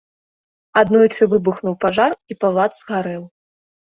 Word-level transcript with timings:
Аднойчы 0.79 1.27
выбухнуў 1.33 1.75
пажар, 1.83 2.11
і 2.33 2.37
палац 2.45 2.65
згарэў. 2.79 3.21